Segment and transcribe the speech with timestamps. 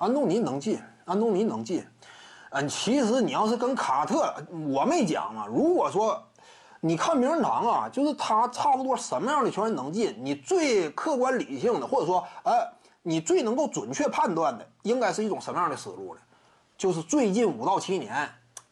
[0.00, 1.86] 安东尼能进，安东尼能进。
[2.52, 4.34] 嗯，其实你要是跟卡特，
[4.72, 5.46] 我没讲啊。
[5.46, 6.18] 如果说
[6.80, 12.66] 你看名人堂啊，就是他差不多什么样的球员能进，你最客观理性的，或者说，呃，
[13.02, 16.20] 你最能够准确判断的，应该是一种什么样的思路呢？
[16.78, 18.26] 就是最近五到七年，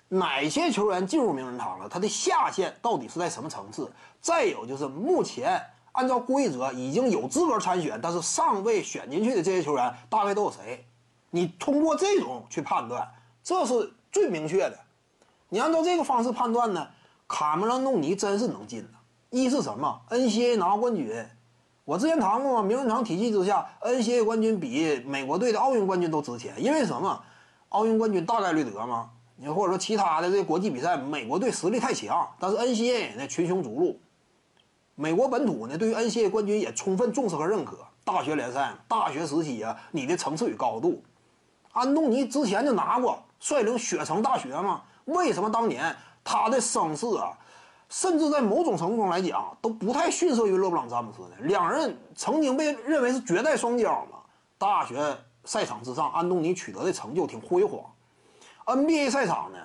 [0.08, 3.92] 哪些球员进入名人堂了，他的下限到底是在什么层次？
[4.18, 10.86] 再有就是目前按照规则已经有资格参选，但是尚未选进去的这些球员，大概都有谁？
[11.30, 13.08] 你通过这种去判断。
[13.42, 14.78] 这是最明确的，
[15.48, 16.87] 你按照这个方式判断呢，
[17.27, 18.88] 卡梅隆·弄尼真是能进的。
[19.30, 21.27] 一是什么？NCAA 拿冠军，
[21.84, 26.54] 我之前谈过嘛，名人堂体系之下，NCAA 冠军比美国队的奥运冠军都值钱。
[26.59, 27.23] 因为什么？
[27.70, 29.10] 奥运冠军大概率得吗？
[29.37, 34.01] 你或者说其他的这国际比赛，美国队实力太强，但是 NCAA 呢群雄逐鹿，
[34.95, 37.79] 美国本土呢对于 NCAA 冠军也充分重视和认可。
[38.04, 41.02] 大学联赛，大学时期啊，你的层次与高度，
[41.78, 43.23] 安东尼之前就拿过。
[43.41, 44.82] 率领雪城大学嘛？
[45.05, 47.30] 为什么当年他的声势啊，
[47.88, 51.29] 甚至在某种程度上来讲都不太逊色于勒布朗詹姆斯呢？
[51.43, 54.18] 两人曾经被认为是绝代双骄嘛。
[54.59, 57.80] 大学赛场之上，安东尼取得的成就挺辉煌。
[58.66, 59.59] NBA 赛场呢，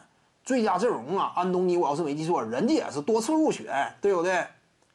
[0.46, 4.46] 最佳阵容啊，安东尼我要是没记错，人家也是多次入选，对不对？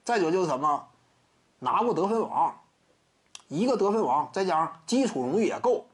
[0.04, 0.86] 再者就是什么，
[1.58, 2.56] 拿过得分王，
[3.48, 5.84] 一个得分王，再加上基础荣誉也够。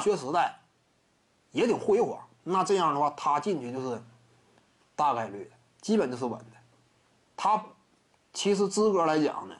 [0.00, 0.56] 学时代。
[1.52, 4.00] 也挺辉煌，那这样的话，他进去就是
[4.94, 6.44] 大概率的，基本就是稳的。
[7.36, 7.60] 他
[8.32, 9.56] 其实资格来讲呢，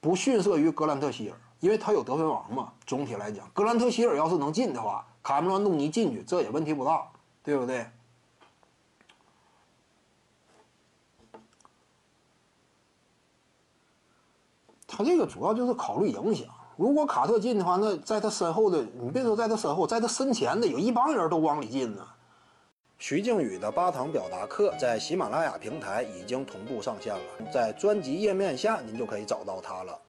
[0.00, 2.72] 不逊色于格兰特希尔，因为他有得分王嘛。
[2.86, 7.10] 总体来讲，格兰特希尔要是能进的话，卡梅隆·东尼进去这也问题不大，
[7.42, 7.90] 对不对？
[14.86, 16.46] 他这个主要就是考虑影响。
[16.76, 22.02] 如果卡特进的话，那在他身后的，你别说在他身后，在他身前的有一帮人都往里进呢。
[22.98, 27.20] 徐静宇的八堂表达课在喜马拉雅平台已经同步上线了，
[27.52, 29.98] 在专辑页面下您就可以找到它了。